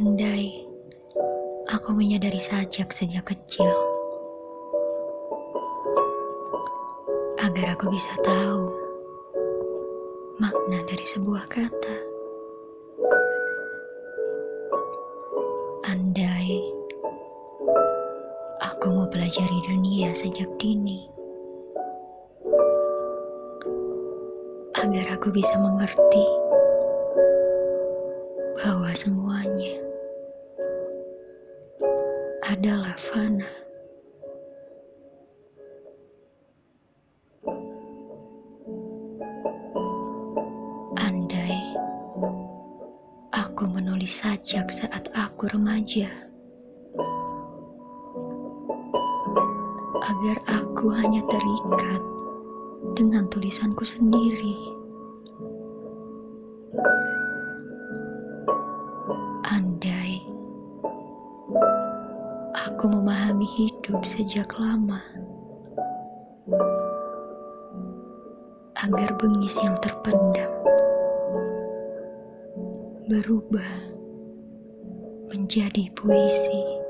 [0.00, 0.64] Andai
[1.68, 3.68] aku menyadari sajak sejak kecil,
[7.36, 8.64] agar aku bisa tahu
[10.40, 11.96] makna dari sebuah kata.
[15.84, 16.64] Andai
[18.64, 21.12] aku mau pelajari dunia sejak dini,
[24.80, 26.24] agar aku bisa mengerti
[28.64, 29.89] bahwa semuanya
[32.50, 33.46] adalah fana.
[40.98, 41.62] Andai
[43.30, 46.10] aku menulis sajak saat aku remaja,
[50.02, 52.02] agar aku hanya terikat
[52.98, 54.79] dengan tulisanku sendiri.
[62.80, 65.04] Aku memahami hidup sejak lama,
[68.80, 70.48] agar bengis yang terpendam
[73.04, 73.68] berubah
[75.28, 76.80] menjadi puisi.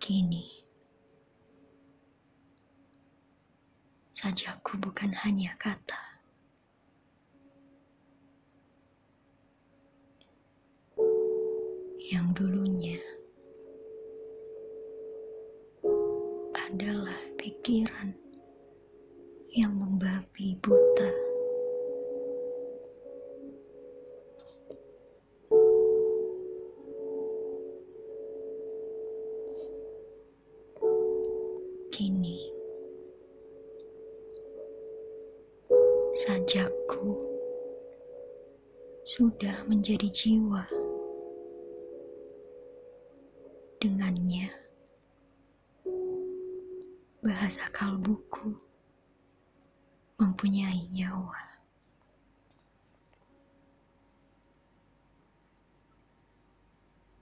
[0.00, 0.48] Kini,
[4.08, 6.13] sajaku bukan hanya kata.
[12.04, 13.00] Yang dulunya
[16.52, 18.12] adalah pikiran
[19.56, 21.08] yang membabi buta.
[31.88, 32.36] Kini,
[36.12, 37.16] sajakku
[39.08, 40.68] sudah menjadi jiwa.
[43.84, 44.48] Dengannya,
[47.20, 48.56] bahasa kalbuku
[50.16, 51.53] mempunyai nyawa.